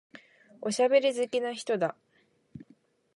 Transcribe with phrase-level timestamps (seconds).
[0.61, 1.95] おしゃべり好きな人だ。